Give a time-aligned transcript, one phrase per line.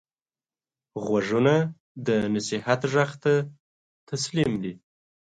[1.03, 1.53] غوږونه
[2.07, 3.33] د نصیحت غږ ته
[4.09, 4.73] تسلیم دي